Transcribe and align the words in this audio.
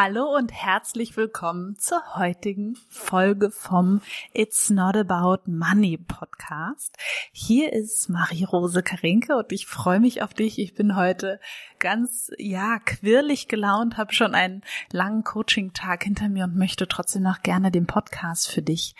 Hallo 0.00 0.32
und 0.36 0.52
herzlich 0.52 1.16
willkommen 1.16 1.76
zur 1.76 2.00
heutigen 2.14 2.76
Folge 2.88 3.50
vom 3.50 4.00
It's 4.32 4.70
Not 4.70 4.94
About 4.94 5.50
Money 5.50 5.98
Podcast. 5.98 6.96
Hier 7.32 7.72
ist 7.72 8.08
Marie-Rose 8.08 8.84
Karinke 8.84 9.36
und 9.36 9.50
ich 9.50 9.66
freue 9.66 9.98
mich 9.98 10.22
auf 10.22 10.34
dich. 10.34 10.60
Ich 10.60 10.74
bin 10.74 10.94
heute 10.94 11.40
ganz, 11.80 12.30
ja, 12.38 12.78
quirlig 12.78 13.48
gelaunt, 13.48 13.96
habe 13.96 14.12
schon 14.12 14.36
einen 14.36 14.62
langen 14.92 15.24
Coaching-Tag 15.24 16.04
hinter 16.04 16.28
mir 16.28 16.44
und 16.44 16.54
möchte 16.54 16.86
trotzdem 16.86 17.24
noch 17.24 17.42
gerne 17.42 17.72
den 17.72 17.88
Podcast 17.88 18.48
für 18.48 18.62
dich 18.62 18.94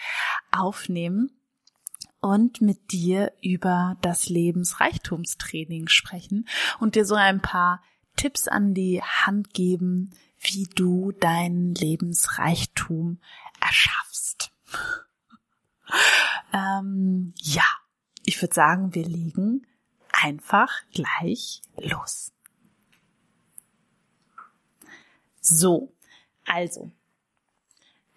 aufnehmen 0.51 1.31
und 2.21 2.61
mit 2.61 2.91
dir 2.91 3.31
über 3.41 3.97
das 4.01 4.29
Lebensreichtumstraining 4.29 5.87
sprechen 5.87 6.49
und 6.81 6.97
dir 6.97 7.05
so 7.05 7.15
ein 7.15 7.41
paar 7.41 7.85
Tipps 8.17 8.49
an 8.49 8.75
die 8.75 9.01
Hand 9.01 9.55
geben, 9.55 10.11
wie 10.41 10.65
du 10.75 11.13
deinen 11.13 11.75
Lebensreichtum 11.75 13.19
erschaffst. 13.61 14.53
ähm, 16.53 17.35
ja, 17.37 17.67
ich 18.25 18.41
würde 18.41 18.55
sagen, 18.55 18.95
wir 18.95 19.05
legen 19.05 19.67
einfach 20.13 20.71
gleich 20.93 21.63
los. 21.77 22.33
So, 25.41 25.93
also, 26.45 26.93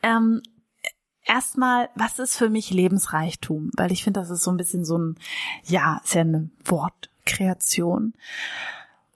ähm, 0.04 0.42
erstmal, 1.26 1.90
was 1.96 2.20
ist 2.20 2.36
für 2.36 2.50
mich 2.50 2.72
Lebensreichtum? 2.72 3.72
Weil 3.76 3.92
ich 3.92 4.04
finde, 4.04 4.20
das 4.20 4.30
ist 4.30 4.44
so 4.44 4.52
ein 4.52 4.58
bisschen 4.58 4.86
so 4.86 4.98
ein, 4.98 5.16
ja, 5.64 6.02
ist 6.04 6.14
ja 6.14 6.22
eine 6.22 6.50
Wortkreation. 6.66 8.14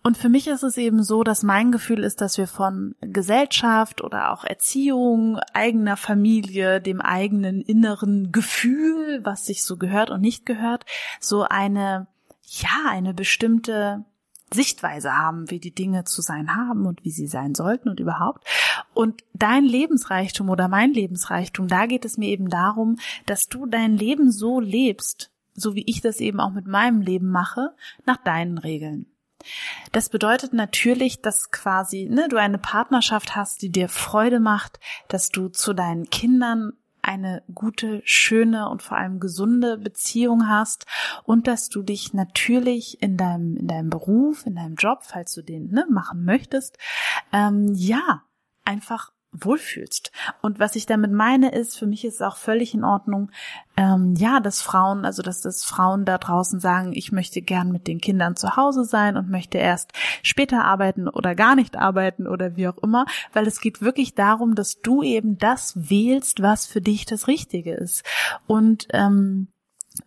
Und 0.05 0.19
für 0.19 0.29
mich 0.29 0.45
ist 0.45 0.61
es 0.61 0.77
eben 0.77 1.01
so, 1.01 1.23
dass 1.23 1.41
mein 1.41 1.71
Gefühl 1.71 2.03
ist, 2.03 2.21
dass 2.21 2.37
wir 2.37 2.45
von 2.45 2.93
Gesellschaft 3.01 4.03
oder 4.03 4.31
auch 4.31 4.43
Erziehung, 4.43 5.39
eigener 5.51 5.97
Familie, 5.97 6.79
dem 6.79 7.01
eigenen 7.01 7.59
inneren 7.61 8.31
Gefühl, 8.31 9.21
was 9.23 9.47
sich 9.47 9.63
so 9.63 9.77
gehört 9.77 10.11
und 10.11 10.21
nicht 10.21 10.45
gehört, 10.45 10.85
so 11.19 11.41
eine, 11.41 12.05
ja, 12.43 12.87
eine 12.87 13.15
bestimmte 13.15 14.05
Sichtweise 14.53 15.17
haben, 15.17 15.49
wie 15.49 15.59
die 15.59 15.73
Dinge 15.73 16.03
zu 16.03 16.21
sein 16.21 16.55
haben 16.55 16.85
und 16.85 17.03
wie 17.03 17.09
sie 17.09 17.25
sein 17.25 17.55
sollten 17.55 17.89
und 17.89 17.99
überhaupt. 17.99 18.45
Und 18.93 19.23
dein 19.33 19.65
Lebensreichtum 19.65 20.51
oder 20.51 20.67
mein 20.67 20.93
Lebensreichtum, 20.93 21.67
da 21.67 21.87
geht 21.87 22.05
es 22.05 22.19
mir 22.19 22.29
eben 22.29 22.49
darum, 22.49 22.97
dass 23.25 23.49
du 23.49 23.65
dein 23.65 23.97
Leben 23.97 24.31
so 24.31 24.59
lebst, 24.59 25.31
so 25.55 25.73
wie 25.73 25.85
ich 25.87 26.01
das 26.01 26.19
eben 26.19 26.39
auch 26.39 26.51
mit 26.51 26.67
meinem 26.67 27.01
Leben 27.01 27.31
mache, 27.31 27.73
nach 28.05 28.17
deinen 28.17 28.59
Regeln. 28.59 29.07
Das 29.91 30.09
bedeutet 30.09 30.53
natürlich, 30.53 31.21
dass 31.21 31.51
quasi 31.51 32.07
ne, 32.09 32.27
du 32.29 32.37
eine 32.37 32.57
Partnerschaft 32.57 33.35
hast, 33.35 33.61
die 33.61 33.71
dir 33.71 33.89
Freude 33.89 34.39
macht, 34.39 34.79
dass 35.07 35.29
du 35.29 35.49
zu 35.49 35.73
deinen 35.73 36.09
Kindern 36.09 36.73
eine 37.01 37.43
gute, 37.53 38.01
schöne 38.03 38.67
und 38.69 38.81
vor 38.81 38.97
allem 38.97 39.19
gesunde 39.19 39.77
Beziehung 39.77 40.49
hast 40.49 40.85
und 41.23 41.47
dass 41.47 41.69
du 41.69 41.83
dich 41.83 42.13
natürlich 42.13 43.01
in 43.01 43.15
deinem 43.15 43.57
in 43.57 43.67
deinem 43.67 43.89
Beruf, 43.89 44.45
in 44.45 44.55
deinem 44.55 44.75
Job, 44.75 45.03
falls 45.03 45.33
du 45.33 45.43
den 45.43 45.69
ne, 45.69 45.85
machen 45.89 46.25
möchtest, 46.25 46.77
ähm, 47.31 47.73
ja 47.75 48.23
einfach 48.63 49.11
wohlfühlst. 49.43 50.11
Und 50.41 50.59
was 50.59 50.75
ich 50.75 50.85
damit 50.85 51.11
meine 51.11 51.51
ist, 51.51 51.77
für 51.77 51.87
mich 51.87 52.05
ist 52.05 52.15
es 52.15 52.21
auch 52.21 52.37
völlig 52.37 52.73
in 52.73 52.83
Ordnung, 52.83 53.31
ähm, 53.77 54.15
ja, 54.15 54.39
dass 54.39 54.61
Frauen, 54.61 55.05
also 55.05 55.21
dass 55.21 55.41
das 55.41 55.63
Frauen 55.63 56.05
da 56.05 56.17
draußen 56.17 56.59
sagen, 56.59 56.93
ich 56.93 57.11
möchte 57.11 57.41
gern 57.41 57.71
mit 57.71 57.87
den 57.87 57.99
Kindern 57.99 58.35
zu 58.35 58.55
Hause 58.55 58.85
sein 58.85 59.17
und 59.17 59.29
möchte 59.29 59.57
erst 59.57 59.91
später 60.23 60.63
arbeiten 60.63 61.07
oder 61.07 61.35
gar 61.35 61.55
nicht 61.55 61.77
arbeiten 61.77 62.27
oder 62.27 62.55
wie 62.55 62.67
auch 62.67 62.77
immer, 62.77 63.05
weil 63.33 63.47
es 63.47 63.59
geht 63.59 63.81
wirklich 63.81 64.15
darum, 64.15 64.55
dass 64.55 64.81
du 64.81 65.03
eben 65.03 65.37
das 65.37 65.73
wählst, 65.75 66.41
was 66.41 66.65
für 66.65 66.81
dich 66.81 67.05
das 67.05 67.27
Richtige 67.27 67.73
ist. 67.73 68.03
Und 68.47 68.87
ähm, 68.91 69.49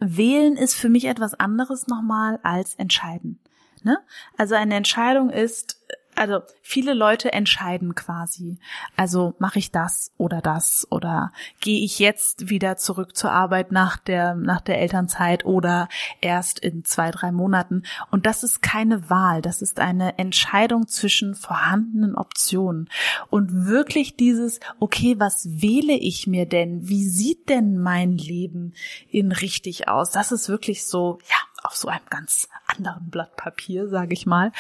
wählen 0.01 0.57
ist 0.57 0.75
für 0.75 0.89
mich 0.89 1.07
etwas 1.07 1.35
anderes 1.35 1.87
nochmal 1.87 2.41
als 2.43 2.75
entscheiden. 2.75 3.41
Ne? 3.83 3.99
Also 4.37 4.55
eine 4.55 4.75
Entscheidung 4.75 5.31
ist, 5.31 5.81
also 6.19 6.41
viele 6.63 6.95
Leute 6.95 7.33
entscheiden 7.33 7.95
quasi. 7.95 8.59
Also 8.97 9.35
mache 9.39 9.59
ich 9.59 9.71
das 9.71 10.13
oder 10.17 10.41
das 10.41 10.87
oder 10.91 11.33
gehe 11.61 11.85
ich 11.85 11.99
jetzt 11.99 12.51
wieder 12.51 12.77
zurück 12.77 13.17
zur 13.17 13.31
Arbeit 13.31 13.73
nach 13.73 13.97
der 13.97 14.35
nach 14.35 14.61
der 14.61 14.81
Elternzeit 14.81 15.45
oder 15.45 15.89
erst 16.21 16.59
in 16.59 16.85
zwei 16.85 17.11
drei 17.11 17.31
Monaten. 17.31 17.85
Und 18.11 18.27
das 18.27 18.43
ist 18.43 18.63
keine 18.63 19.09
Wahl, 19.09 19.43
das 19.43 19.63
ist 19.63 19.79
eine 19.79 20.19
Entscheidung 20.19 20.89
zwischen 20.89 21.35
vorhandenen 21.35 22.17
Optionen 22.17 22.89
und 23.31 23.67
wirklich 23.67 24.17
dieses 24.17 24.61
okay, 24.81 25.17
was 25.19 25.47
wähle 25.63 25.95
ich 25.95 26.27
mir 26.27 26.47
denn? 26.47 26.89
Wie 26.89 27.09
sieht 27.09 27.49
denn 27.49 27.79
mein 27.79 28.19
Leben 28.19 28.75
in 29.09 29.31
richtig 29.31 29.89
aus? 29.89 30.11
Das 30.11 30.33
ist 30.33 30.49
wirklich 30.49 30.87
so 30.87 31.19
ja 31.29 31.37
auf 31.63 31.77
so 31.77 31.89
einem 31.89 32.07
ganz 32.09 32.49
anderen 32.67 33.11
Blatt 33.11 33.37
Papier, 33.37 33.89
sage 33.89 34.13
ich 34.13 34.27
mal. 34.27 34.53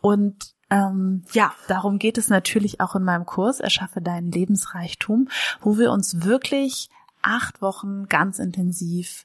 Und 0.00 0.57
ähm, 0.70 1.24
ja, 1.32 1.54
darum 1.66 1.98
geht 1.98 2.18
es 2.18 2.28
natürlich 2.28 2.80
auch 2.80 2.94
in 2.94 3.04
meinem 3.04 3.26
Kurs 3.26 3.60
Erschaffe 3.60 4.00
deinen 4.00 4.30
Lebensreichtum, 4.30 5.28
wo 5.60 5.78
wir 5.78 5.92
uns 5.92 6.24
wirklich 6.24 6.90
acht 7.22 7.60
Wochen 7.60 8.06
ganz 8.06 8.38
intensiv 8.38 9.24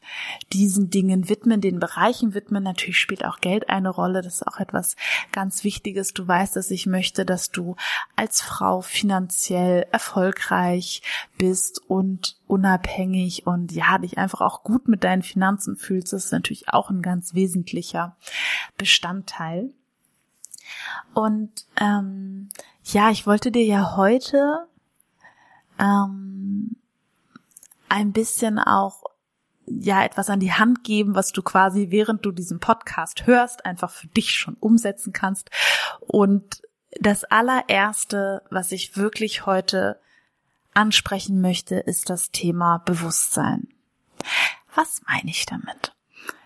diesen 0.52 0.90
Dingen 0.90 1.30
widmen, 1.30 1.62
den 1.62 1.80
Bereichen 1.80 2.34
widmen. 2.34 2.64
Natürlich 2.64 3.00
spielt 3.00 3.24
auch 3.24 3.40
Geld 3.40 3.70
eine 3.70 3.90
Rolle. 3.90 4.22
Das 4.22 4.36
ist 4.36 4.48
auch 4.48 4.60
etwas 4.60 4.96
ganz 5.32 5.64
Wichtiges. 5.64 6.14
Du 6.14 6.28
weißt, 6.28 6.56
dass 6.56 6.72
ich 6.72 6.86
möchte, 6.86 7.26
dass 7.26 7.52
du 7.52 7.76
als 8.16 8.42
Frau 8.42 8.82
finanziell 8.82 9.86
erfolgreich 9.92 11.02
bist 11.38 11.82
und 11.88 12.38
unabhängig 12.48 13.46
und 13.46 13.72
ja, 13.72 13.98
dich 13.98 14.18
einfach 14.18 14.42
auch 14.42 14.64
gut 14.64 14.88
mit 14.88 15.04
deinen 15.04 15.24
Finanzen 15.24 15.76
fühlst. 15.76 16.14
Das 16.14 16.26
ist 16.26 16.32
natürlich 16.32 16.70
auch 16.70 16.90
ein 16.90 17.02
ganz 17.02 17.34
wesentlicher 17.34 18.18
Bestandteil. 18.78 19.72
Und 21.14 21.52
ähm, 21.80 22.50
ja, 22.84 23.10
ich 23.10 23.26
wollte 23.26 23.52
dir 23.52 23.66
ja 23.66 23.96
heute 23.96 24.68
ähm, 25.80 26.76
ein 27.90 28.12
bisschen 28.12 28.60
auch 28.60 29.04
ja 29.66 30.04
etwas 30.04 30.30
an 30.30 30.40
die 30.40 30.54
Hand 30.54 30.84
geben, 30.84 31.16
was 31.16 31.32
du 31.32 31.42
quasi 31.42 31.90
während 31.90 32.26
du 32.26 32.32
diesen 32.32 32.60
Podcast 32.60 33.26
hörst, 33.28 33.66
einfach 33.66 33.92
für 33.92 34.08
dich 34.08 34.32
schon 34.32 34.56
umsetzen 34.60 35.14
kannst. 35.14 35.50
Und 36.02 36.62
das 37.00 37.24
allererste, 37.24 38.44
was 38.50 38.72
ich 38.72 38.98
wirklich 38.98 39.46
heute 39.46 40.00
ansprechen 40.74 41.42
möchte, 41.42 41.76
ist 41.76 42.10
das 42.10 42.32
Thema 42.32 42.80
Bewusstsein. 42.80 43.68
Was 44.76 45.02
meine 45.08 45.30
ich 45.30 45.46
damit? 45.46 45.94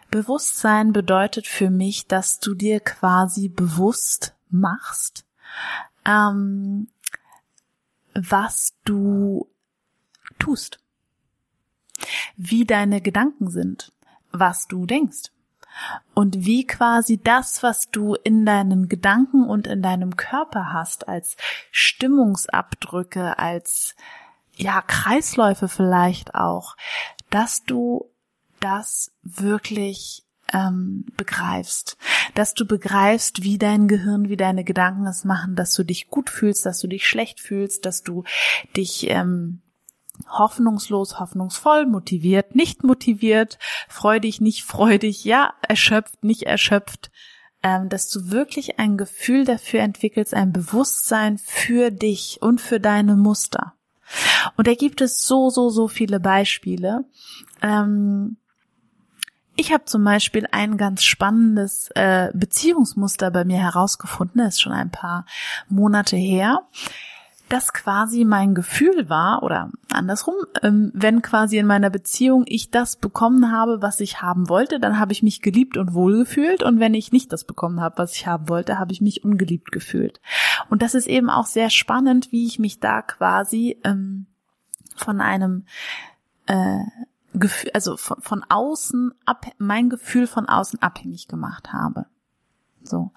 Bewusstsein 0.10 0.94
bedeutet 0.94 1.48
für 1.48 1.70
mich, 1.70 2.08
dass 2.08 2.40
du 2.40 2.54
dir 2.54 2.80
quasi 2.80 3.50
bewusst 3.50 4.37
machst, 4.50 5.26
ähm, 6.06 6.88
was 8.14 8.74
du 8.86 9.48
tust, 10.40 10.80
wie 12.36 12.66
deine 12.66 13.02
Gedanken 13.02 13.50
sind, 13.50 13.92
was 14.32 14.68
du 14.68 14.86
denkst. 14.86 15.32
Und 16.16 16.46
wie 16.46 16.66
quasi 16.66 17.22
das, 17.22 17.62
was 17.62 17.92
du 17.92 18.16
in 18.16 18.46
deinen 18.46 18.90
Gedanken 18.90 19.48
und 19.48 19.68
in 19.68 19.84
deinem 19.84 20.16
Körper 20.16 20.74
hast, 20.74 21.08
als 21.08 21.38
Stimmungsabdrücke, 21.72 23.38
als 23.38 23.96
ja 24.56 24.82
Kreisläufe 24.82 25.68
vielleicht 25.68 26.34
auch, 26.34 26.76
dass 27.30 27.64
du 27.64 28.10
das 28.60 29.12
wirklich 29.22 30.24
ähm, 30.54 31.06
begreifst, 31.18 31.98
dass 32.36 32.54
du 32.54 32.66
begreifst, 32.66 33.44
wie 33.44 33.58
dein 33.58 33.88
Gehirn, 33.88 34.30
wie 34.30 34.38
deine 34.38 34.64
Gedanken 34.64 35.06
es 35.06 35.24
machen, 35.24 35.56
dass 35.56 35.74
du 35.74 35.84
dich 35.84 36.10
gut 36.10 36.30
fühlst, 36.30 36.66
dass 36.66 36.80
du 36.80 36.88
dich 36.88 37.08
schlecht 37.08 37.40
fühlst, 37.40 37.86
dass 37.86 38.04
du 38.04 38.24
dich 38.76 39.10
ähm, 39.10 39.62
hoffnungslos, 40.30 41.20
hoffnungsvoll, 41.20 41.86
motiviert, 41.86 42.56
nicht 42.56 42.84
motiviert, 42.84 43.60
freudig, 43.88 44.42
nicht 44.42 44.64
freudig, 44.64 45.24
ja, 45.24 45.54
erschöpft, 45.68 46.24
nicht 46.24 46.44
erschöpft, 46.44 47.12
ähm, 47.64 47.90
dass 47.90 48.10
du 48.10 48.32
wirklich 48.32 48.80
ein 48.80 48.98
Gefühl 48.98 49.46
dafür 49.46 49.82
entwickelst, 49.82 50.34
ein 50.34 50.54
Bewusstsein 50.54 51.38
für 51.38 51.92
dich 51.92 52.40
und 52.42 52.62
für 52.62 52.80
deine 52.80 53.16
Muster. 53.16 53.74
Und 54.56 54.68
da 54.68 54.74
gibt 54.74 55.02
es 55.02 55.26
so, 55.26 55.50
so, 55.50 55.70
so 55.70 55.88
viele 55.88 56.20
Beispiele. 56.20 57.06
Ähm, 57.62 58.38
ich 59.58 59.74
habe 59.74 59.86
zum 59.86 60.04
Beispiel 60.04 60.48
ein 60.52 60.78
ganz 60.78 61.04
spannendes 61.04 61.90
äh, 61.96 62.30
Beziehungsmuster 62.34 63.32
bei 63.32 63.44
mir 63.44 63.58
herausgefunden, 63.58 64.42
das 64.42 64.56
ist 64.56 64.62
schon 64.62 64.74
ein 64.74 64.92
paar 64.92 65.26
Monate 65.68 66.16
her 66.16 66.62
das 67.50 67.72
quasi 67.72 68.26
mein 68.26 68.56
Gefühl 68.56 69.10
war 69.10 69.44
oder 69.44 69.72
andersrum, 69.92 70.36
ähm, 70.64 70.92
wenn 70.94 71.22
quasi 71.22 71.58
in 71.58 71.66
meiner 71.66 71.90
Beziehung 71.90 72.44
ich 72.46 72.72
das 72.72 72.98
bekommen 72.98 73.52
habe, 73.52 73.82
was 73.82 74.00
ich 74.00 74.22
haben 74.22 74.50
wollte, 74.50 74.80
dann 74.80 75.00
habe 75.00 75.14
ich 75.14 75.24
mich 75.24 75.42
geliebt 75.42 75.78
und 75.78 75.94
wohlgefühlt 75.94 76.64
und 76.64 76.80
wenn 76.80 76.94
ich 76.94 77.12
nicht 77.12 77.32
das 77.32 77.46
bekommen 77.46 77.80
habe, 77.80 78.00
was 78.00 78.14
ich 78.14 78.28
haben 78.28 78.50
wollte, 78.50 78.80
habe 78.80 78.92
ich 78.92 79.02
mich 79.02 79.24
ungeliebt 79.24 79.72
gefühlt. 79.72 80.20
Und 80.70 80.82
das 80.82 80.94
ist 80.94 81.08
eben 81.08 81.30
auch 81.30 81.46
sehr 81.46 81.70
spannend, 81.70 82.32
wie 82.32 82.46
ich 82.46 82.60
mich 82.60 82.80
da 82.80 83.02
quasi 83.02 83.78
ähm, 83.84 84.26
von 84.96 85.22
einem 85.22 85.66
äh, 86.48 86.80
also 87.74 87.98
von, 87.98 88.22
von 88.22 88.46
außen 88.48 89.14
ab, 89.26 89.46
mein 89.58 89.90
Gefühl 89.90 90.28
von 90.28 90.48
außen 90.48 90.82
abhängig 90.82 91.28
gemacht 91.28 91.74
habe. 91.74 92.06
So. 92.84 93.12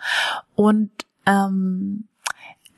Und 0.55 0.90
ähm, 1.26 2.08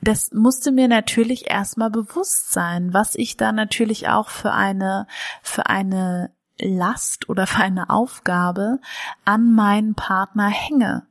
das 0.01 0.33
musste 0.33 0.73
mir 0.73 0.89
natürlich 0.89 1.49
erstmal 1.49 1.91
bewusst 1.91 2.53
sein, 2.53 2.93
was 2.93 3.15
ich 3.15 3.37
da 3.37 3.53
natürlich 3.53 4.09
auch 4.09 4.31
für 4.31 4.53
eine, 4.53 5.07
für 5.43 5.67
eine 5.67 6.33
Last 6.59 7.29
oder 7.29 7.47
für 7.47 7.63
eine 7.63 7.91
Aufgabe 7.91 8.79
an 9.25 9.53
meinen 9.55 9.95
Partner 9.95 10.49
hänge. 10.49 11.07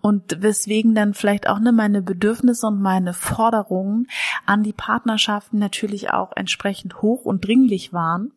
Und 0.00 0.42
weswegen 0.42 0.94
dann 0.94 1.14
vielleicht 1.14 1.48
auch 1.48 1.58
ne 1.58 1.72
meine 1.72 2.02
Bedürfnisse 2.02 2.66
und 2.68 2.80
meine 2.80 3.14
Forderungen 3.14 4.06
an 4.46 4.62
die 4.62 4.72
Partnerschaften 4.72 5.58
natürlich 5.58 6.10
auch 6.10 6.32
entsprechend 6.36 7.02
hoch 7.02 7.24
und 7.24 7.44
dringlich 7.44 7.92
waren 7.92 8.32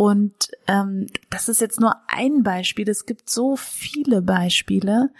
und 0.00 0.50
ähm, 0.66 1.08
das 1.28 1.50
ist 1.50 1.60
jetzt 1.60 1.78
nur 1.78 1.94
ein 2.06 2.42
Beispiel. 2.42 2.88
Es 2.88 3.04
gibt 3.04 3.28
so 3.28 3.56
viele 3.56 4.22
Beispiele, 4.22 5.10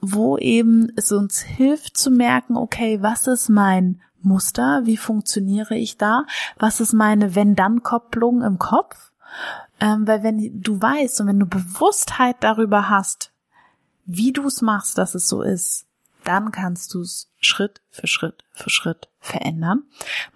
wo 0.00 0.38
eben 0.38 0.92
es 0.94 1.10
uns 1.10 1.40
hilft 1.40 1.96
zu 1.96 2.12
merken, 2.12 2.56
okay, 2.56 3.02
was 3.02 3.26
ist 3.26 3.48
mein 3.48 4.00
Muster? 4.20 4.82
Wie 4.84 4.96
funktioniere 4.96 5.74
ich 5.74 5.98
da? 5.98 6.24
Was 6.56 6.78
ist 6.78 6.92
meine 6.92 7.34
Wenn-Dann-Kopplung 7.34 8.42
im 8.42 8.60
Kopf? 8.60 9.10
Ähm, 9.80 10.06
weil 10.06 10.22
wenn 10.22 10.62
du 10.62 10.80
weißt 10.80 11.20
und 11.20 11.26
wenn 11.26 11.40
du 11.40 11.46
Bewusstheit 11.46 12.36
darüber 12.44 12.88
hast, 12.88 13.32
wie 14.04 14.32
du 14.32 14.46
es 14.46 14.62
machst, 14.62 14.98
dass 14.98 15.16
es 15.16 15.28
so 15.28 15.42
ist, 15.42 15.86
dann 16.22 16.52
kannst 16.52 16.94
du 16.94 17.00
es 17.00 17.28
Schritt 17.40 17.80
für 17.90 18.06
Schritt 18.06 18.44
für 18.52 18.70
Schritt 18.70 19.08
verändern. 19.18 19.82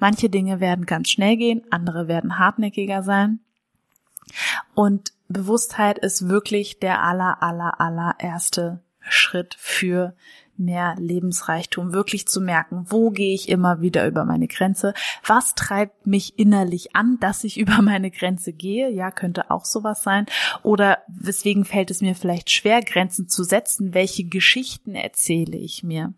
Manche 0.00 0.28
Dinge 0.28 0.58
werden 0.58 0.86
ganz 0.86 1.08
schnell 1.08 1.36
gehen, 1.36 1.62
andere 1.70 2.08
werden 2.08 2.40
hartnäckiger 2.40 3.04
sein. 3.04 3.38
Und 4.74 5.12
Bewusstheit 5.28 5.98
ist 5.98 6.28
wirklich 6.28 6.78
der 6.78 7.02
aller, 7.02 7.42
aller, 7.42 7.80
allererste 7.80 8.80
Schritt 9.00 9.56
für 9.58 10.14
mehr 10.58 10.94
Lebensreichtum, 10.98 11.92
wirklich 11.92 12.26
zu 12.26 12.40
merken, 12.40 12.86
wo 12.88 13.10
gehe 13.10 13.34
ich 13.34 13.48
immer 13.48 13.80
wieder 13.80 14.06
über 14.06 14.24
meine 14.24 14.48
Grenze, 14.48 14.94
was 15.24 15.54
treibt 15.54 16.06
mich 16.06 16.38
innerlich 16.38 16.96
an, 16.96 17.18
dass 17.20 17.44
ich 17.44 17.58
über 17.58 17.82
meine 17.82 18.10
Grenze 18.10 18.52
gehe, 18.52 18.90
ja, 18.90 19.10
könnte 19.10 19.50
auch 19.50 19.64
sowas 19.64 20.02
sein, 20.02 20.26
oder 20.62 20.98
weswegen 21.08 21.64
fällt 21.64 21.90
es 21.90 22.00
mir 22.00 22.14
vielleicht 22.14 22.50
schwer, 22.50 22.80
Grenzen 22.80 23.28
zu 23.28 23.44
setzen, 23.44 23.94
welche 23.94 24.24
Geschichten 24.24 24.94
erzähle 24.94 25.56
ich 25.56 25.82
mir. 25.82 26.14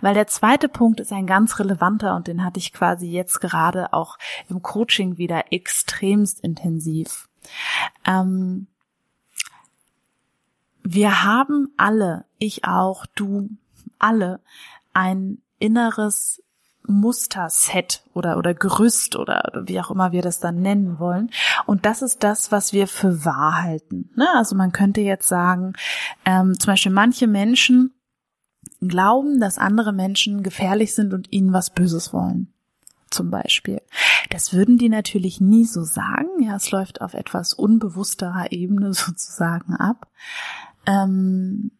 Weil 0.00 0.14
der 0.14 0.26
zweite 0.26 0.68
Punkt 0.68 1.00
ist 1.00 1.12
ein 1.12 1.26
ganz 1.26 1.58
relevanter 1.58 2.16
und 2.16 2.26
den 2.26 2.44
hatte 2.44 2.58
ich 2.58 2.72
quasi 2.72 3.08
jetzt 3.08 3.40
gerade 3.40 3.92
auch 3.92 4.16
im 4.48 4.62
Coaching 4.62 5.18
wieder 5.18 5.52
extremst 5.52 6.40
intensiv. 6.40 7.28
Ähm, 8.04 8.66
wir 10.82 11.24
haben 11.24 11.72
alle, 11.76 12.24
ich 12.38 12.64
auch, 12.64 13.06
du, 13.14 13.50
alle, 13.98 14.40
ein 14.92 15.38
inneres 15.58 16.42
Musterset 16.86 18.02
oder, 18.12 18.36
oder 18.36 18.54
Gerüst 18.54 19.14
oder, 19.16 19.62
wie 19.66 19.80
auch 19.80 19.90
immer 19.90 20.12
wir 20.12 20.22
das 20.22 20.40
dann 20.40 20.60
nennen 20.60 20.98
wollen. 20.98 21.30
Und 21.66 21.86
das 21.86 22.02
ist 22.02 22.24
das, 22.24 22.50
was 22.50 22.72
wir 22.72 22.88
für 22.88 23.24
wahr 23.24 23.62
halten. 23.62 24.10
Ne? 24.16 24.26
Also 24.34 24.56
man 24.56 24.72
könnte 24.72 25.00
jetzt 25.00 25.28
sagen, 25.28 25.74
ähm, 26.24 26.58
zum 26.58 26.72
Beispiel 26.72 26.92
manche 26.92 27.28
Menschen 27.28 27.94
glauben, 28.80 29.40
dass 29.40 29.58
andere 29.58 29.92
Menschen 29.92 30.42
gefährlich 30.42 30.94
sind 30.94 31.14
und 31.14 31.32
ihnen 31.32 31.52
was 31.52 31.70
Böses 31.70 32.12
wollen 32.12 32.52
zum 33.12 33.30
Beispiel. 33.30 33.80
Das 34.30 34.52
würden 34.52 34.78
die 34.78 34.88
natürlich 34.88 35.40
nie 35.40 35.64
so 35.64 35.82
sagen. 35.82 36.42
Ja, 36.42 36.56
es 36.56 36.70
läuft 36.70 37.00
auf 37.00 37.14
etwas 37.14 37.52
unbewussterer 37.52 38.52
Ebene 38.52 38.92
sozusagen 38.94 39.74
ab. 39.74 40.08
Ähm, 40.86 41.70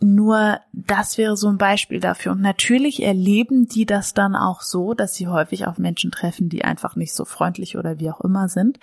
nur 0.00 0.60
das 0.72 1.16
wäre 1.16 1.36
so 1.36 1.48
ein 1.48 1.56
Beispiel 1.56 1.98
dafür. 1.98 2.32
Und 2.32 2.42
natürlich 2.42 3.02
erleben 3.02 3.68
die 3.68 3.86
das 3.86 4.12
dann 4.12 4.36
auch 4.36 4.60
so, 4.60 4.92
dass 4.92 5.14
sie 5.14 5.28
häufig 5.28 5.66
auf 5.66 5.78
Menschen 5.78 6.10
treffen, 6.10 6.50
die 6.50 6.64
einfach 6.64 6.94
nicht 6.94 7.14
so 7.14 7.24
freundlich 7.24 7.78
oder 7.78 7.98
wie 7.98 8.10
auch 8.10 8.20
immer 8.20 8.48
sind. 8.48 8.78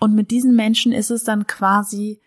Und 0.00 0.14
mit 0.14 0.32
diesen 0.32 0.56
Menschen 0.56 0.92
ist 0.92 1.10
es 1.10 1.22
dann 1.22 1.46
quasi 1.46 2.20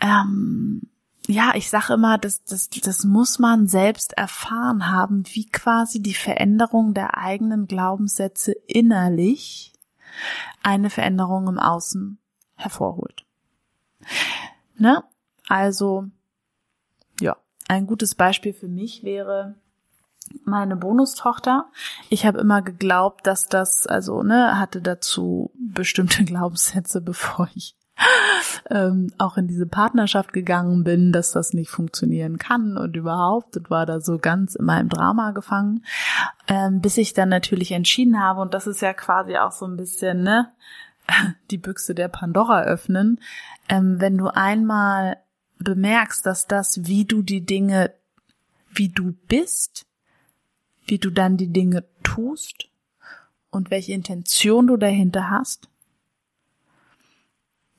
ähm, 0.00 0.89
ja, 1.30 1.52
ich 1.54 1.70
sage 1.70 1.94
immer, 1.94 2.18
das, 2.18 2.44
das, 2.44 2.68
das 2.68 3.04
muss 3.04 3.38
man 3.38 3.66
selbst 3.66 4.12
erfahren 4.16 4.90
haben, 4.90 5.24
wie 5.32 5.46
quasi 5.46 6.02
die 6.02 6.14
Veränderung 6.14 6.94
der 6.94 7.16
eigenen 7.16 7.66
Glaubenssätze 7.66 8.52
innerlich 8.66 9.72
eine 10.62 10.90
Veränderung 10.90 11.48
im 11.48 11.58
Außen 11.58 12.18
hervorholt. 12.56 13.24
Ne? 14.76 15.02
Also, 15.48 16.06
ja, 17.20 17.36
ein 17.68 17.86
gutes 17.86 18.14
Beispiel 18.14 18.52
für 18.52 18.68
mich 18.68 19.02
wäre 19.02 19.54
meine 20.44 20.76
Bonustochter. 20.76 21.70
Ich 22.08 22.26
habe 22.26 22.38
immer 22.38 22.62
geglaubt, 22.62 23.26
dass 23.26 23.48
das, 23.48 23.86
also, 23.86 24.22
ne, 24.22 24.58
hatte 24.58 24.80
dazu 24.80 25.50
bestimmte 25.54 26.24
Glaubenssätze, 26.24 27.00
bevor 27.00 27.48
ich 27.54 27.76
ähm, 28.70 29.12
auch 29.18 29.36
in 29.36 29.46
diese 29.46 29.66
Partnerschaft 29.66 30.32
gegangen 30.32 30.84
bin, 30.84 31.12
dass 31.12 31.32
das 31.32 31.52
nicht 31.52 31.70
funktionieren 31.70 32.38
kann 32.38 32.76
und 32.76 32.96
überhaupt. 32.96 33.56
Und 33.56 33.70
war 33.70 33.86
da 33.86 34.00
so 34.00 34.18
ganz 34.18 34.54
in 34.54 34.64
meinem 34.64 34.88
Drama 34.88 35.32
gefangen, 35.32 35.84
ähm, 36.48 36.80
bis 36.80 36.96
ich 36.96 37.12
dann 37.12 37.28
natürlich 37.28 37.72
entschieden 37.72 38.20
habe 38.20 38.40
und 38.40 38.54
das 38.54 38.66
ist 38.66 38.80
ja 38.80 38.92
quasi 38.92 39.36
auch 39.36 39.52
so 39.52 39.66
ein 39.66 39.76
bisschen 39.76 40.22
ne 40.22 40.48
die 41.50 41.58
Büchse 41.58 41.94
der 41.94 42.08
Pandora 42.08 42.62
öffnen, 42.62 43.20
ähm, 43.68 44.00
wenn 44.00 44.16
du 44.16 44.28
einmal 44.28 45.18
bemerkst, 45.58 46.24
dass 46.24 46.46
das, 46.46 46.86
wie 46.86 47.04
du 47.04 47.22
die 47.22 47.44
Dinge, 47.44 47.92
wie 48.72 48.88
du 48.88 49.12
bist, 49.28 49.86
wie 50.86 50.98
du 50.98 51.10
dann 51.10 51.36
die 51.36 51.52
Dinge 51.52 51.84
tust 52.02 52.68
und 53.50 53.70
welche 53.70 53.92
Intention 53.92 54.66
du 54.66 54.76
dahinter 54.76 55.30
hast, 55.30 55.68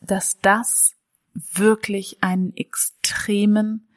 dass 0.02 0.40
das 0.42 0.96
wirklich 1.34 2.24
einen 2.24 2.56
extremen 2.56 3.88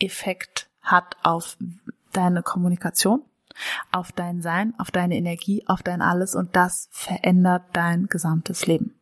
Effekt 0.00 0.68
hat 0.82 1.16
auf 1.22 1.56
deine 2.12 2.42
Kommunikation, 2.42 3.22
auf 3.92 4.12
dein 4.12 4.42
Sein, 4.42 4.74
auf 4.78 4.90
deine 4.90 5.16
Energie, 5.16 5.64
auf 5.66 5.82
dein 5.82 6.02
alles 6.02 6.34
und 6.34 6.56
das 6.56 6.88
verändert 6.90 7.62
dein 7.72 8.06
gesamtes 8.06 8.66
Leben. 8.66 8.94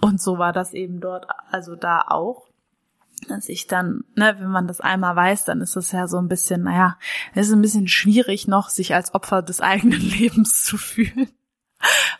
Und 0.00 0.20
so 0.20 0.38
war 0.38 0.52
das 0.52 0.74
eben 0.74 1.00
dort, 1.00 1.26
also 1.50 1.76
da 1.76 2.02
auch, 2.02 2.48
dass 3.28 3.48
ich 3.48 3.66
dann, 3.66 4.04
ne, 4.16 4.34
wenn 4.38 4.50
man 4.50 4.66
das 4.66 4.80
einmal 4.80 5.14
weiß, 5.14 5.44
dann 5.44 5.60
ist 5.60 5.76
es 5.76 5.92
ja 5.92 6.08
so 6.08 6.18
ein 6.18 6.28
bisschen, 6.28 6.62
naja, 6.62 6.98
es 7.34 7.48
ist 7.48 7.52
ein 7.52 7.62
bisschen 7.62 7.88
schwierig 7.88 8.48
noch, 8.48 8.70
sich 8.70 8.94
als 8.94 9.14
Opfer 9.14 9.42
des 9.42 9.60
eigenen 9.60 10.00
Lebens 10.18 10.64
zu 10.64 10.76
fühlen, 10.76 11.30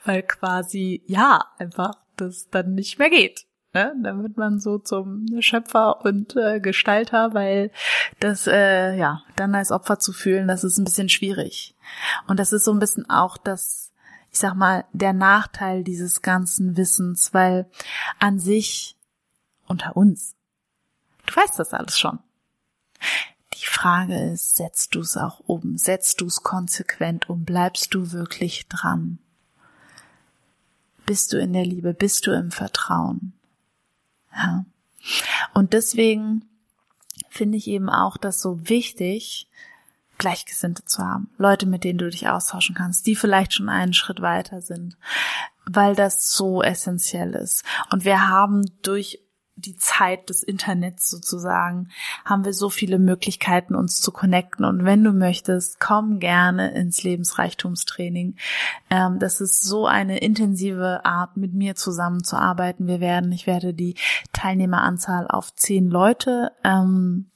weil 0.05 0.23
quasi, 0.23 1.03
ja, 1.07 1.47
einfach 1.59 1.95
das 2.21 2.49
dann 2.51 2.75
nicht 2.75 2.99
mehr 2.99 3.11
geht. 3.11 3.47
Ne? 3.73 3.95
Dann 4.03 4.23
wird 4.23 4.37
man 4.37 4.59
so 4.59 4.79
zum 4.79 5.27
Schöpfer 5.41 6.05
und 6.05 6.35
äh, 6.37 6.61
Gestalter, 6.61 7.35
weil 7.35 7.71
das, 8.19 8.47
äh, 8.47 8.97
ja, 8.97 9.23
dann 9.37 9.55
als 9.55 9.71
Opfer 9.71 9.99
zu 9.99 10.13
fühlen, 10.13 10.49
das 10.49 10.65
ist 10.65 10.79
ein 10.79 10.85
bisschen 10.85 11.09
schwierig. 11.09 11.77
Und 12.27 12.41
das 12.41 12.53
ist 12.53 12.65
so 12.65 12.73
ein 12.73 12.81
bisschen 12.81 13.09
auch 13.09 13.37
das, 13.37 13.93
ich 14.33 14.39
sag 14.39 14.55
mal, 14.55 14.85
der 14.93 15.13
Nachteil 15.13 15.85
dieses 15.85 16.21
ganzen 16.23 16.77
Wissens, 16.77 17.33
weil 17.33 17.71
an 18.19 18.41
sich 18.41 18.97
unter 19.69 19.97
uns, 19.97 20.35
du 21.27 21.37
weißt 21.37 21.59
das 21.59 21.73
alles 21.73 21.99
schon. 21.99 22.19
Die 23.55 23.67
Frage 23.67 24.33
ist, 24.33 24.57
setzt 24.57 24.95
du 24.95 25.01
es 25.01 25.17
auch 25.17 25.41
um? 25.41 25.77
Setzt 25.77 26.21
du 26.21 26.27
es 26.27 26.43
konsequent 26.43 27.31
um? 27.31 27.45
Bleibst 27.45 27.95
du 27.95 28.11
wirklich 28.11 28.67
dran? 28.69 29.21
Bist 31.07 31.33
du 31.33 31.39
in 31.39 31.53
der 31.53 31.65
Liebe? 31.65 31.95
Bist 31.95 32.27
du 32.27 32.33
im 32.33 32.51
Vertrauen? 32.51 33.33
Ja. 34.35 34.65
Und 35.55 35.73
deswegen 35.73 36.45
finde 37.29 37.59
ich 37.59 37.67
eben 37.69 37.89
auch 37.89 38.17
das 38.17 38.41
so 38.41 38.69
wichtig, 38.69 39.49
Gleichgesinnte 40.19 40.85
zu 40.85 41.03
haben. 41.03 41.31
Leute, 41.39 41.67
mit 41.67 41.83
denen 41.83 41.99
du 41.99 42.11
dich 42.11 42.29
austauschen 42.29 42.75
kannst, 42.75 43.07
die 43.07 43.17
vielleicht 43.17 43.55
schon 43.55 43.69
einen 43.69 43.95
Schritt 43.95 44.21
weiter 44.21 44.61
sind, 44.61 44.97
weil 45.65 45.95
das 45.95 46.33
so 46.33 46.63
essentiell 46.63 47.35
ist. 47.35 47.65
Und 47.91 48.05
wir 48.05 48.29
haben 48.29 48.71
durch 48.83 49.21
die 49.61 49.77
Zeit 49.77 50.29
des 50.31 50.43
Internets 50.43 51.11
sozusagen, 51.11 51.89
haben 52.25 52.45
wir 52.45 52.55
so 52.55 52.71
viele 52.71 52.99
Möglichkeiten, 52.99 53.75
uns 53.75 54.01
zu 54.01 54.13
connecten. 54.13 54.65
Und 54.65 54.85
wenn 54.85 55.05
du 55.05 55.13
möchtest, 55.13 55.81
komm 55.81 56.19
gerne 56.19 56.73
ins 56.75 57.03
Lebensreichtumstraining. 57.03 58.37
Ähm, 58.91 59.19
das 59.19 59.41
ist 59.41 59.63
so 59.63 59.87
eine 59.87 60.19
intensive 60.19 61.05
Art, 61.05 61.37
mit 61.37 61.55
mir 61.55 61.75
zusammenzuarbeiten. 61.75 62.87
Wir 62.87 63.01
werden, 63.01 63.33
ich 63.33 63.47
werde 63.47 63.75
die 63.75 63.97
Teilnehmeranzahl 64.33 65.27
auf 65.29 65.55
zehn 65.55 65.89
Leute 65.89 66.53
ähm, 66.65 67.31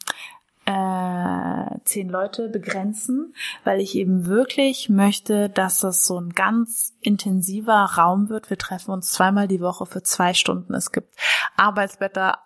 äh, 0.66 1.78
zehn 1.84 2.08
Leute 2.08 2.48
begrenzen, 2.48 3.34
weil 3.64 3.80
ich 3.80 3.94
eben 3.96 4.26
wirklich 4.26 4.88
möchte, 4.88 5.48
dass 5.48 5.80
das 5.80 6.06
so 6.06 6.18
ein 6.18 6.30
ganz 6.30 6.94
intensiver 7.00 7.84
Raum 7.96 8.28
wird. 8.28 8.50
Wir 8.50 8.58
treffen 8.58 8.90
uns 8.90 9.12
zweimal 9.12 9.48
die 9.48 9.60
Woche 9.60 9.86
für 9.86 10.02
zwei 10.02 10.32
Stunden. 10.34 10.74
Es 10.74 10.92
gibt 10.92 11.14
Arbeitsblätter, 11.56 12.38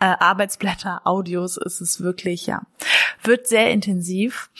äh, 0.00 0.04
Arbeitsblätter, 0.04 1.02
Audios. 1.04 1.56
Es 1.56 1.80
ist 1.80 2.00
wirklich, 2.00 2.46
ja, 2.46 2.62
wird 3.22 3.48
sehr 3.48 3.70
intensiv. 3.70 4.50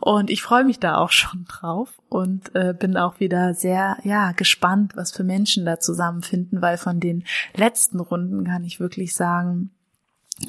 Und 0.00 0.30
ich 0.30 0.42
freue 0.42 0.64
mich 0.64 0.78
da 0.80 0.96
auch 0.96 1.10
schon 1.10 1.44
drauf 1.44 2.00
und 2.08 2.54
äh, 2.54 2.72
bin 2.72 2.96
auch 2.96 3.20
wieder 3.20 3.52
sehr, 3.52 3.98
ja, 4.02 4.32
gespannt, 4.32 4.96
was 4.96 5.12
für 5.12 5.24
Menschen 5.24 5.66
da 5.66 5.78
zusammenfinden, 5.78 6.62
weil 6.62 6.78
von 6.78 7.00
den 7.00 7.24
letzten 7.54 8.00
Runden 8.00 8.44
kann 8.44 8.64
ich 8.64 8.80
wirklich 8.80 9.14
sagen, 9.14 9.70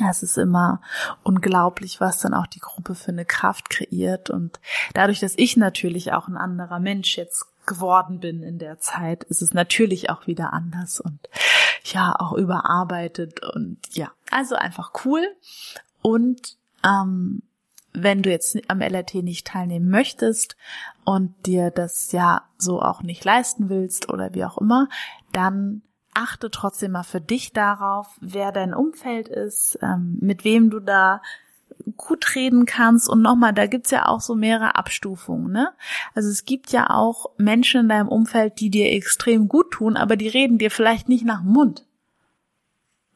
es 0.10 0.24
ist 0.24 0.38
immer 0.38 0.81
unglaublich, 1.24 2.00
was 2.00 2.19
dann 2.19 2.33
auch 2.33 2.48
die 2.48 2.60
Gruppe 2.60 2.95
für 2.95 3.12
eine 3.12 3.25
Kraft 3.25 3.69
kreiert. 3.69 4.29
Und 4.29 4.60
dadurch, 4.93 5.19
dass 5.19 5.33
ich 5.38 5.57
natürlich 5.57 6.13
auch 6.13 6.27
ein 6.27 6.38
anderer 6.38 6.79
Mensch 6.79 7.17
jetzt 7.17 7.45
geworden 7.65 8.19
bin 8.19 8.41
in 8.41 8.57
der 8.57 8.79
Zeit, 8.79 9.24
ist 9.25 9.41
es 9.41 9.53
natürlich 9.53 10.10
auch 10.10 10.27
wieder 10.27 10.53
anders 10.53 11.00
und 11.00 11.19
ja, 11.83 12.15
auch 12.17 12.33
überarbeitet 12.33 13.43
und 13.43 13.77
ja, 13.91 14.12
also 14.29 14.55
einfach 14.55 14.91
cool. 15.05 15.24
Und 16.01 16.57
ähm, 16.83 17.43
wenn 17.93 18.24
du 18.24 18.29
jetzt 18.29 18.57
am 18.69 18.81
LRT 18.81 19.15
nicht 19.15 19.48
teilnehmen 19.48 19.89
möchtest 19.89 20.55
und 21.03 21.45
dir 21.45 21.71
das 21.71 22.12
ja 22.12 22.43
so 22.57 22.81
auch 22.81 23.03
nicht 23.03 23.24
leisten 23.25 23.69
willst 23.69 24.10
oder 24.10 24.33
wie 24.33 24.45
auch 24.45 24.57
immer, 24.57 24.88
dann 25.31 25.81
achte 26.13 26.51
trotzdem 26.51 26.91
mal 26.91 27.03
für 27.03 27.22
dich 27.22 27.53
darauf, 27.53 28.08
wer 28.20 28.51
dein 28.51 28.74
Umfeld 28.74 29.27
ist, 29.27 29.80
ähm, 29.82 30.18
mit 30.22 30.44
wem 30.44 30.70
du 30.70 30.80
da 30.80 31.22
gut 31.98 32.36
reden 32.36 32.65
kannst 32.65 33.10
und 33.10 33.22
nochmal, 33.22 33.53
da 33.53 33.65
gibt's 33.65 33.91
ja 33.91 34.08
auch 34.08 34.22
so 34.22 34.36
mehrere 34.36 34.75
Abstufungen, 34.75 35.51
ne? 35.51 35.72
Also 36.13 36.30
es 36.30 36.46
gibt 36.46 36.72
ja 36.72 36.89
auch 36.89 37.32
Menschen 37.38 37.82
in 37.82 37.89
deinem 37.89 38.08
Umfeld, 38.08 38.60
die 38.60 38.70
dir 38.70 38.91
extrem 38.91 39.48
gut 39.48 39.72
tun, 39.72 39.98
aber 39.98 40.15
die 40.15 40.27
reden 40.27 40.58
dir 40.58 40.72
vielleicht 40.72 41.10
nicht 41.10 41.25
nach 41.25 41.41
dem 41.41 41.51
Mund. 41.51 41.86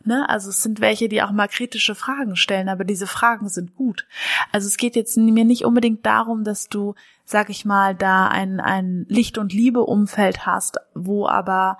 Ne? 0.05 0.29
Also 0.29 0.49
es 0.49 0.61
sind 0.61 0.81
welche, 0.81 1.09
die 1.09 1.23
auch 1.23 1.31
mal 1.31 1.47
kritische 1.47 1.95
Fragen 1.95 2.35
stellen, 2.35 2.69
aber 2.69 2.83
diese 2.83 3.07
Fragen 3.07 3.49
sind 3.49 3.75
gut. 3.75 4.05
Also 4.51 4.67
es 4.67 4.77
geht 4.77 4.95
jetzt 4.95 5.17
mir 5.17 5.45
nicht 5.45 5.65
unbedingt 5.65 6.05
darum, 6.05 6.43
dass 6.43 6.69
du, 6.69 6.93
sag 7.25 7.49
ich 7.49 7.65
mal, 7.65 7.95
da 7.95 8.27
ein, 8.27 8.59
ein 8.59 9.07
Licht- 9.09 9.39
und 9.39 9.51
Liebe-Umfeld 9.51 10.45
hast, 10.45 10.77
wo 10.93 11.27
aber 11.27 11.79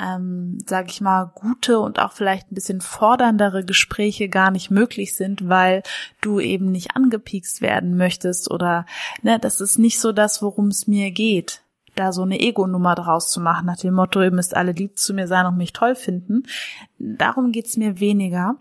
ähm, 0.00 0.58
sage 0.66 0.88
ich 0.90 1.00
mal, 1.00 1.30
gute 1.34 1.80
und 1.80 1.98
auch 1.98 2.12
vielleicht 2.12 2.50
ein 2.50 2.54
bisschen 2.54 2.80
forderndere 2.80 3.64
Gespräche 3.64 4.28
gar 4.28 4.50
nicht 4.50 4.70
möglich 4.70 5.16
sind, 5.16 5.48
weil 5.48 5.82
du 6.20 6.40
eben 6.40 6.70
nicht 6.70 6.96
angepiekst 6.96 7.60
werden 7.60 7.96
möchtest 7.96 8.50
oder 8.50 8.86
ne, 9.22 9.38
das 9.38 9.60
ist 9.60 9.78
nicht 9.78 10.00
so 10.00 10.12
das, 10.12 10.42
worum 10.42 10.68
es 10.68 10.86
mir 10.86 11.10
geht 11.10 11.62
da 11.98 12.12
so 12.12 12.22
eine 12.22 12.38
Ego-Nummer 12.38 12.94
draus 12.94 13.28
zu 13.28 13.40
machen, 13.40 13.66
nach 13.66 13.76
dem 13.76 13.94
Motto, 13.94 14.22
ihr 14.22 14.30
müsst 14.30 14.56
alle 14.56 14.72
lieb 14.72 14.98
zu 14.98 15.14
mir 15.14 15.26
sein 15.26 15.46
und 15.46 15.56
mich 15.56 15.72
toll 15.72 15.96
finden. 15.96 16.44
Darum 16.98 17.50
geht's 17.50 17.76
mir 17.76 17.98
weniger, 17.98 18.56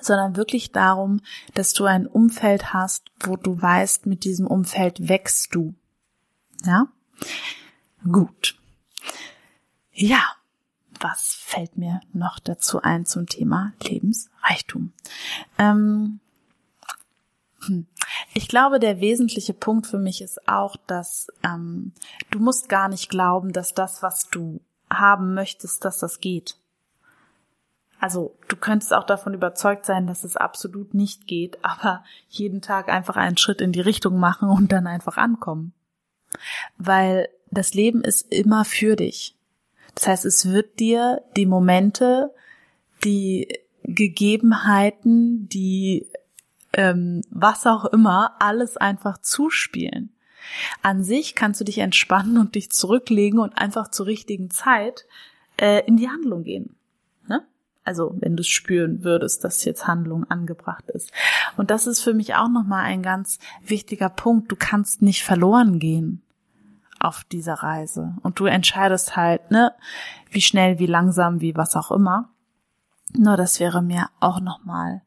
sondern 0.00 0.36
wirklich 0.36 0.70
darum, 0.72 1.20
dass 1.54 1.72
du 1.72 1.84
ein 1.84 2.06
Umfeld 2.06 2.72
hast, 2.72 3.04
wo 3.20 3.36
du 3.36 3.60
weißt, 3.60 4.06
mit 4.06 4.24
diesem 4.24 4.46
Umfeld 4.46 5.08
wächst 5.08 5.54
du. 5.54 5.74
Ja? 6.64 6.88
Gut. 8.04 8.56
Ja, 9.92 10.22
was 11.02 11.34
fällt 11.34 11.76
mir 11.76 12.00
noch 12.12 12.38
dazu 12.38 12.80
ein 12.82 13.04
zum 13.06 13.26
Thema 13.26 13.72
Lebensreichtum? 13.82 14.92
Ähm, 15.58 16.20
hm. 17.66 17.86
ich 18.34 18.48
glaube, 18.48 18.80
der 18.80 19.00
wesentliche 19.00 19.54
Punkt 19.54 19.86
für 19.86 19.98
mich 19.98 20.22
ist 20.22 20.48
auch, 20.48 20.76
dass 20.86 21.28
ähm, 21.44 21.92
du 22.30 22.38
musst 22.38 22.68
gar 22.68 22.88
nicht 22.88 23.10
glauben, 23.10 23.52
dass 23.52 23.74
das, 23.74 24.02
was 24.02 24.28
du 24.30 24.60
haben 24.90 25.34
möchtest, 25.34 25.84
dass 25.84 25.98
das 25.98 26.20
geht. 26.20 26.56
Also 28.02 28.36
du 28.48 28.56
könntest 28.56 28.92
auch 28.92 29.04
davon 29.04 29.32
überzeugt 29.32 29.86
sein, 29.86 30.08
dass 30.08 30.24
es 30.24 30.36
absolut 30.36 30.92
nicht 30.92 31.28
geht, 31.28 31.64
aber 31.64 32.02
jeden 32.28 32.60
Tag 32.60 32.88
einfach 32.88 33.16
einen 33.16 33.36
Schritt 33.36 33.60
in 33.60 33.70
die 33.70 33.80
Richtung 33.80 34.18
machen 34.18 34.48
und 34.48 34.72
dann 34.72 34.88
einfach 34.88 35.16
ankommen. 35.16 35.72
Weil 36.78 37.28
das 37.50 37.74
Leben 37.74 38.02
ist 38.02 38.32
immer 38.32 38.64
für 38.64 38.96
dich. 38.96 39.36
Das 39.94 40.06
heißt, 40.06 40.24
es 40.24 40.50
wird 40.50 40.80
dir 40.80 41.22
die 41.36 41.46
Momente, 41.46 42.32
die 43.04 43.48
Gegebenheiten, 43.84 45.48
die 45.48 46.06
ähm, 46.72 47.22
was 47.30 47.66
auch 47.66 47.84
immer, 47.86 48.36
alles 48.38 48.76
einfach 48.76 49.18
zuspielen. 49.18 50.10
An 50.82 51.04
sich 51.04 51.34
kannst 51.34 51.60
du 51.60 51.64
dich 51.64 51.78
entspannen 51.78 52.38
und 52.38 52.54
dich 52.54 52.70
zurücklegen 52.70 53.38
und 53.38 53.56
einfach 53.56 53.90
zur 53.90 54.06
richtigen 54.06 54.50
Zeit 54.50 55.06
äh, 55.56 55.84
in 55.86 55.96
die 55.96 56.08
Handlung 56.08 56.42
gehen. 56.42 56.74
Ne? 57.28 57.44
Also 57.84 58.14
wenn 58.18 58.36
du 58.36 58.42
spüren 58.42 59.04
würdest, 59.04 59.44
dass 59.44 59.64
jetzt 59.64 59.86
Handlung 59.86 60.24
angebracht 60.24 60.88
ist. 60.90 61.12
Und 61.56 61.70
das 61.70 61.86
ist 61.86 62.00
für 62.00 62.14
mich 62.14 62.34
auch 62.34 62.48
nochmal 62.48 62.84
ein 62.84 63.02
ganz 63.02 63.38
wichtiger 63.64 64.08
Punkt. 64.08 64.50
Du 64.50 64.56
kannst 64.56 65.02
nicht 65.02 65.22
verloren 65.22 65.78
gehen 65.78 66.22
auf 67.02 67.24
dieser 67.24 67.54
Reise. 67.54 68.14
Und 68.22 68.38
du 68.38 68.46
entscheidest 68.46 69.16
halt, 69.16 69.50
ne, 69.50 69.74
wie 70.30 70.40
schnell, 70.40 70.78
wie 70.78 70.86
langsam, 70.86 71.40
wie 71.40 71.56
was 71.56 71.76
auch 71.76 71.90
immer. 71.90 72.30
Nur 73.14 73.36
das 73.36 73.60
wäre 73.60 73.82
mir 73.82 74.08
auch 74.20 74.40
nochmal 74.40 75.02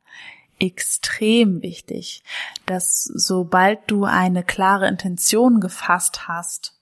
extrem 0.60 1.62
wichtig, 1.62 2.24
dass 2.66 3.04
sobald 3.04 3.80
du 3.88 4.06
eine 4.06 4.44
klare 4.44 4.88
Intention 4.88 5.60
gefasst 5.60 6.28
hast, 6.28 6.80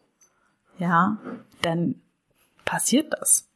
ja, 0.77 1.17
dann 1.62 2.01
passiert 2.65 3.13
das. 3.13 3.50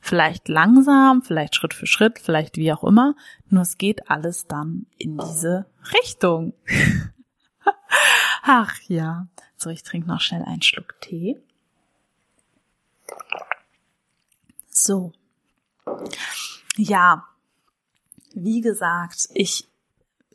Vielleicht 0.00 0.48
langsam, 0.48 1.22
vielleicht 1.22 1.56
Schritt 1.56 1.74
für 1.74 1.86
Schritt, 1.86 2.18
vielleicht 2.18 2.56
wie 2.56 2.72
auch 2.72 2.84
immer, 2.84 3.14
nur 3.48 3.62
es 3.62 3.76
geht 3.76 4.08
alles 4.08 4.46
dann 4.46 4.86
in 4.98 5.18
diese 5.18 5.66
Richtung. 5.92 6.54
Ach 8.42 8.76
ja. 8.86 9.26
So, 9.56 9.70
ich 9.70 9.82
trinke 9.82 10.08
noch 10.08 10.20
schnell 10.20 10.42
einen 10.42 10.62
Schluck 10.62 11.00
Tee. 11.00 11.40
So. 14.70 15.12
Ja. 16.76 17.24
Wie 18.34 18.60
gesagt, 18.60 19.28
ich 19.32 19.66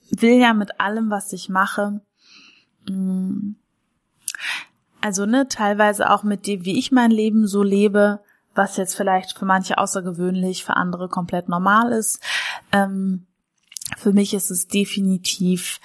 will 0.10 0.40
ja 0.40 0.54
mit 0.54 0.80
allem, 0.80 1.12
was 1.12 1.32
ich 1.34 1.50
mache, 1.50 2.02
mm, 2.90 3.52
also 5.02 5.26
ne, 5.26 5.48
teilweise 5.48 6.10
auch 6.10 6.24
mit 6.24 6.48
dem, 6.48 6.66
wie 6.66 6.78
ich 6.78 6.92
mein 6.92 7.12
Leben 7.12 7.48
so 7.48 7.64
lebe, 7.64 8.22
was 8.54 8.78
jetzt 8.78 8.96
vielleicht 8.96 9.38
für 9.38 9.46
manche 9.46 9.78
außergewöhnlich, 9.78 10.64
für 10.64 10.76
andere 10.76 11.10
komplett 11.10 11.48
normal 11.48 11.92
ist. 11.92 12.20
Ähm, 12.72 13.26
für 13.98 14.14
mich 14.14 14.34
ist 14.34 14.52
es 14.52 14.68
definitiv, 14.68 15.80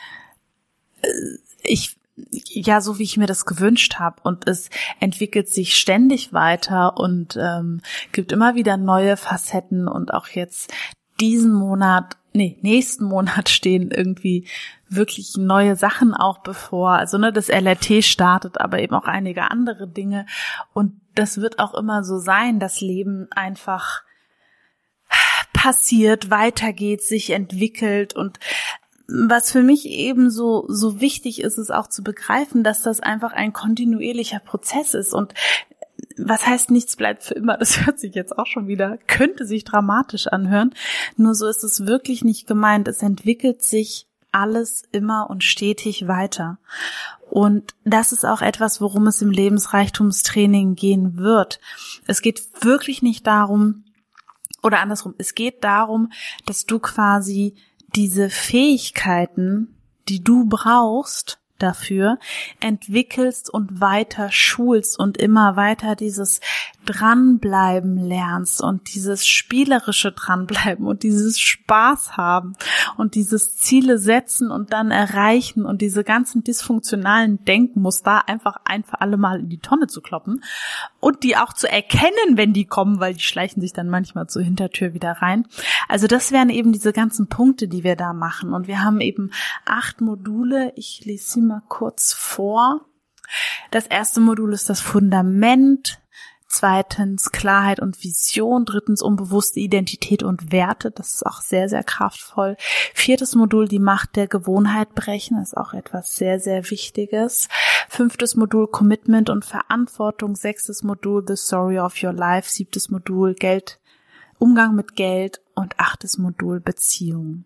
äh, 1.02 1.38
ich 1.62 1.96
ja 2.32 2.80
so 2.80 2.98
wie 2.98 3.02
ich 3.02 3.16
mir 3.16 3.26
das 3.26 3.44
gewünscht 3.44 3.96
habe 3.98 4.20
und 4.22 4.48
es 4.48 4.70
entwickelt 5.00 5.48
sich 5.48 5.76
ständig 5.76 6.32
weiter 6.32 6.96
und 6.96 7.36
ähm, 7.36 7.80
gibt 8.12 8.32
immer 8.32 8.54
wieder 8.54 8.76
neue 8.76 9.16
Facetten 9.16 9.86
und 9.86 10.14
auch 10.14 10.28
jetzt 10.28 10.72
diesen 11.20 11.52
Monat, 11.52 12.16
nee, 12.32 12.58
nächsten 12.62 13.04
Monat 13.04 13.48
stehen 13.50 13.90
irgendwie 13.90 14.46
wirklich 14.88 15.36
neue 15.36 15.76
Sachen 15.76 16.14
auch 16.14 16.38
bevor. 16.38 16.92
Also 16.92 17.18
ne, 17.18 17.32
das 17.32 17.48
LRT 17.48 18.04
startet, 18.04 18.60
aber 18.60 18.78
eben 18.80 18.94
auch 18.94 19.06
einige 19.06 19.50
andere 19.50 19.88
Dinge 19.88 20.26
und 20.72 21.00
das 21.14 21.40
wird 21.40 21.58
auch 21.58 21.74
immer 21.74 22.04
so 22.04 22.18
sein, 22.18 22.60
das 22.60 22.80
Leben 22.80 23.28
einfach 23.30 24.02
passiert, 25.52 26.30
weitergeht, 26.30 27.02
sich 27.02 27.30
entwickelt 27.30 28.14
und 28.14 28.38
was 29.08 29.50
für 29.50 29.62
mich 29.62 29.86
eben 29.86 30.30
so, 30.30 30.64
so 30.68 31.00
wichtig 31.00 31.40
ist, 31.40 31.58
ist 31.58 31.72
auch 31.72 31.88
zu 31.88 32.02
begreifen, 32.02 32.64
dass 32.64 32.82
das 32.82 33.00
einfach 33.00 33.32
ein 33.32 33.52
kontinuierlicher 33.52 34.40
Prozess 34.40 34.94
ist 34.94 35.14
und 35.14 35.34
was 36.18 36.46
heißt 36.46 36.70
nichts 36.70 36.96
bleibt 36.96 37.22
für 37.22 37.34
immer? 37.34 37.56
Das 37.56 37.80
hört 37.86 38.00
sich 38.00 38.14
jetzt 38.14 38.38
auch 38.38 38.46
schon 38.46 38.66
wieder, 38.66 38.98
könnte 39.06 39.46
sich 39.46 39.64
dramatisch 39.64 40.26
anhören. 40.26 40.74
Nur 41.16 41.34
so 41.34 41.46
ist 41.46 41.64
es 41.64 41.86
wirklich 41.86 42.24
nicht 42.24 42.46
gemeint. 42.46 42.88
Es 42.88 43.02
entwickelt 43.02 43.62
sich 43.62 44.06
alles 44.32 44.82
immer 44.92 45.30
und 45.30 45.44
stetig 45.44 46.08
weiter. 46.08 46.58
Und 47.30 47.74
das 47.84 48.12
ist 48.12 48.24
auch 48.24 48.42
etwas, 48.42 48.80
worum 48.80 49.06
es 49.06 49.22
im 49.22 49.30
Lebensreichtumstraining 49.30 50.74
gehen 50.74 51.16
wird. 51.16 51.60
Es 52.06 52.22
geht 52.22 52.42
wirklich 52.62 53.02
nicht 53.02 53.26
darum, 53.26 53.84
oder 54.62 54.80
andersrum, 54.80 55.14
es 55.18 55.34
geht 55.34 55.64
darum, 55.64 56.12
dass 56.44 56.66
du 56.66 56.78
quasi 56.78 57.54
diese 57.94 58.30
Fähigkeiten, 58.30 59.76
die 60.08 60.22
du 60.22 60.46
brauchst, 60.46 61.38
dafür 61.58 62.18
entwickelst 62.60 63.52
und 63.52 63.80
weiter 63.80 64.30
schulst 64.30 64.98
und 64.98 65.16
immer 65.16 65.56
weiter 65.56 65.96
dieses 65.96 66.40
dranbleiben 66.86 67.96
lernst 67.96 68.62
und 68.62 68.94
dieses 68.94 69.26
spielerische 69.26 70.12
dranbleiben 70.12 70.86
und 70.86 71.02
dieses 71.02 71.40
Spaß 71.40 72.16
haben 72.16 72.54
und 72.96 73.14
dieses 73.14 73.56
Ziele 73.56 73.98
setzen 73.98 74.50
und 74.50 74.72
dann 74.72 74.90
erreichen 74.90 75.64
und 75.64 75.82
diese 75.82 76.04
ganzen 76.04 76.44
dysfunktionalen 76.44 77.44
Denkmuster 77.44 78.28
einfach 78.28 78.58
ein 78.64 78.84
für 78.84 79.00
alle 79.00 79.16
Mal 79.16 79.40
in 79.40 79.48
die 79.48 79.58
Tonne 79.58 79.88
zu 79.88 80.00
kloppen 80.00 80.42
und 81.00 81.22
die 81.22 81.36
auch 81.36 81.52
zu 81.52 81.70
erkennen, 81.70 82.36
wenn 82.36 82.52
die 82.52 82.64
kommen, 82.64 83.00
weil 83.00 83.14
die 83.14 83.22
schleichen 83.22 83.60
sich 83.60 83.72
dann 83.72 83.88
manchmal 83.88 84.28
zur 84.28 84.42
Hintertür 84.42 84.94
wieder 84.94 85.12
rein. 85.12 85.46
Also 85.88 86.06
das 86.06 86.32
wären 86.32 86.50
eben 86.50 86.72
diese 86.72 86.92
ganzen 86.92 87.28
Punkte, 87.28 87.68
die 87.68 87.84
wir 87.84 87.96
da 87.96 88.12
machen 88.12 88.52
und 88.52 88.68
wir 88.68 88.82
haben 88.82 89.00
eben 89.00 89.30
acht 89.64 90.00
Module. 90.00 90.72
Ich 90.76 91.04
lese 91.04 91.30
sie 91.30 91.40
mal 91.46 91.62
kurz 91.68 92.12
vor. 92.12 92.86
Das 93.70 93.86
erste 93.86 94.20
Modul 94.20 94.52
ist 94.52 94.68
das 94.68 94.80
Fundament. 94.80 96.00
Zweitens 96.48 97.32
Klarheit 97.32 97.80
und 97.80 98.02
Vision. 98.02 98.64
Drittens 98.64 99.02
unbewusste 99.02 99.60
Identität 99.60 100.22
und 100.22 100.52
Werte. 100.52 100.90
Das 100.90 101.14
ist 101.14 101.26
auch 101.26 101.40
sehr, 101.40 101.68
sehr 101.68 101.82
kraftvoll. 101.82 102.56
Viertes 102.94 103.34
Modul 103.34 103.66
die 103.66 103.80
Macht 103.80 104.16
der 104.16 104.28
Gewohnheit 104.28 104.94
brechen. 104.94 105.36
Das 105.38 105.48
ist 105.48 105.56
auch 105.56 105.74
etwas 105.74 106.14
sehr, 106.16 106.38
sehr 106.38 106.70
Wichtiges. 106.70 107.48
Fünftes 107.88 108.36
Modul 108.36 108.68
Commitment 108.68 109.28
und 109.28 109.44
Verantwortung. 109.44 110.36
Sechstes 110.36 110.82
Modul 110.82 111.24
The 111.26 111.36
Story 111.36 111.80
of 111.80 112.00
Your 112.02 112.12
Life. 112.12 112.48
Siebtes 112.48 112.90
Modul 112.90 113.34
Geld, 113.34 113.80
Umgang 114.38 114.74
mit 114.74 114.94
Geld. 114.94 115.42
Und 115.54 115.78
achtes 115.78 116.16
Modul 116.16 116.60
Beziehung. 116.60 117.44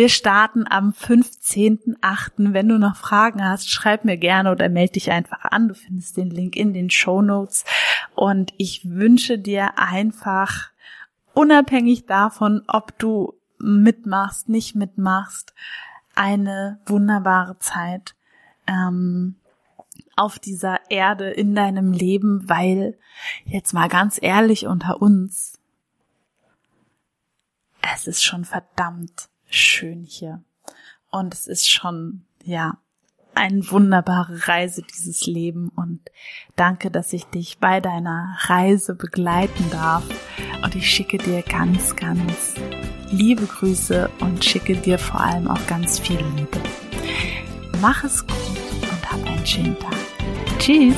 Wir 0.00 0.08
starten 0.08 0.64
am 0.66 0.92
15.8. 0.92 2.54
Wenn 2.54 2.70
du 2.70 2.78
noch 2.78 2.96
Fragen 2.96 3.44
hast, 3.44 3.68
schreib 3.68 4.06
mir 4.06 4.16
gerne 4.16 4.50
oder 4.50 4.70
melde 4.70 4.94
dich 4.94 5.10
einfach 5.10 5.44
an. 5.44 5.68
Du 5.68 5.74
findest 5.74 6.16
den 6.16 6.30
Link 6.30 6.56
in 6.56 6.72
den 6.72 6.88
Show 6.88 7.20
Notes. 7.20 7.66
Und 8.14 8.54
ich 8.56 8.88
wünsche 8.88 9.38
dir 9.38 9.78
einfach, 9.78 10.70
unabhängig 11.34 12.06
davon, 12.06 12.62
ob 12.66 12.98
du 12.98 13.34
mitmachst, 13.58 14.48
nicht 14.48 14.74
mitmachst, 14.74 15.52
eine 16.14 16.80
wunderbare 16.86 17.58
Zeit 17.58 18.14
ähm, 18.66 19.34
auf 20.16 20.38
dieser 20.38 20.80
Erde 20.90 21.28
in 21.28 21.54
deinem 21.54 21.92
Leben, 21.92 22.48
weil 22.48 22.96
jetzt 23.44 23.74
mal 23.74 23.90
ganz 23.90 24.18
ehrlich 24.18 24.66
unter 24.66 25.02
uns, 25.02 25.58
es 27.82 28.06
ist 28.06 28.24
schon 28.24 28.46
verdammt 28.46 29.28
schön 29.50 30.04
hier. 30.04 30.42
Und 31.10 31.34
es 31.34 31.46
ist 31.46 31.68
schon, 31.70 32.24
ja, 32.44 32.78
eine 33.34 33.70
wunderbare 33.70 34.48
Reise, 34.48 34.82
dieses 34.82 35.26
Leben. 35.26 35.70
Und 35.74 36.00
danke, 36.56 36.90
dass 36.90 37.12
ich 37.12 37.24
dich 37.26 37.58
bei 37.58 37.80
deiner 37.80 38.36
Reise 38.42 38.94
begleiten 38.94 39.70
darf. 39.70 40.04
Und 40.62 40.74
ich 40.74 40.90
schicke 40.90 41.18
dir 41.18 41.42
ganz, 41.42 41.96
ganz 41.96 42.54
liebe 43.10 43.46
Grüße 43.46 44.10
und 44.20 44.44
schicke 44.44 44.76
dir 44.76 44.98
vor 44.98 45.20
allem 45.20 45.48
auch 45.48 45.66
ganz 45.66 45.98
viel 45.98 46.22
Liebe. 46.36 46.60
Mach 47.80 48.04
es 48.04 48.26
gut 48.26 48.36
und 48.82 49.12
hab 49.12 49.26
einen 49.26 49.46
schönen 49.46 49.78
Tag. 49.78 49.94
Tschüss! 50.58 50.96